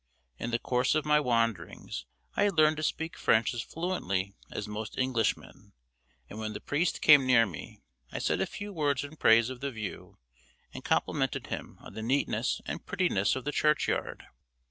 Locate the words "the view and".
9.59-10.83